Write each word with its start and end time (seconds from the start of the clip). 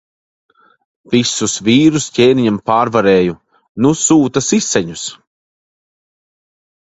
Visus 1.15 1.57
vīrus 1.67 2.07
ķēniņam 2.15 2.57
pārvarēju. 2.69 3.35
Nu 3.87 3.91
sūta 4.05 4.43
siseņus. 4.45 5.03